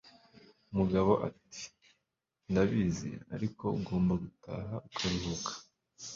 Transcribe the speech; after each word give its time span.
Mugabo 0.77 1.11
ati: 1.29 1.63
"Ndabizi, 2.49 3.11
ariko 3.35 3.63
ugomba 3.79 4.13
gutaha 4.23 4.75
ukaruhuka." 4.87 5.51